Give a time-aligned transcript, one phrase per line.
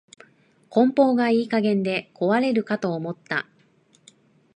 [0.71, 3.45] 梱包がいい加減で壊れるかと思った